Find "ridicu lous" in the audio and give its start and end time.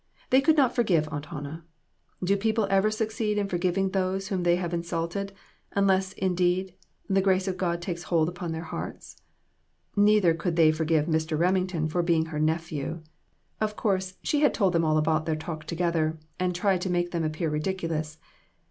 17.51-18.17